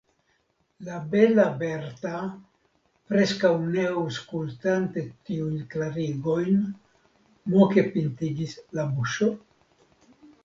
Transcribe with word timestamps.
La 0.85 0.93
bela 1.09 1.43
Berta, 1.57 2.21
preskaŭ 3.11 3.51
ne 3.65 3.83
aŭskultante 3.89 5.03
tiujn 5.29 5.59
klarigojn, 5.73 6.63
moke 7.57 7.83
pintigis 7.97 8.57
la 8.79 8.87
buŝon. 8.97 9.37